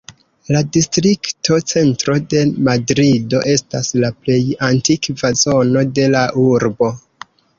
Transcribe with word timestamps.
La 0.53 0.59
distrikto 0.77 1.57
Centro 1.71 2.15
de 2.31 2.39
Madrido 2.69 3.41
estas 3.53 3.91
la 4.05 4.11
plej 4.23 4.39
antikva 4.69 5.31
zono 5.43 5.87
de 5.99 6.07
la 6.17 6.25
urbo. 6.47 6.91